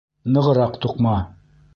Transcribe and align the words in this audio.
Нығыраҡ 0.37 0.79
туҡма! 0.85 1.13